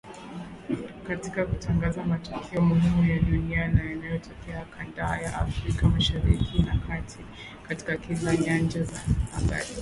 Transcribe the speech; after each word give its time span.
katika 1.07 1.45
kutangaza 1.45 2.03
matukio 2.03 2.61
muhimu 2.61 3.05
ya 3.09 3.19
dunia 3.19 3.67
na 3.67 3.83
yanayotokea 3.83 4.65
kanda 4.65 5.17
ya 5.21 5.41
Afrika 5.41 5.87
Mashariki 5.89 6.59
na 6.61 6.77
Kati, 6.87 7.19
katika 7.67 7.97
kila 7.97 8.37
nyanja 8.37 8.79
ya 8.79 9.15
habari. 9.35 9.67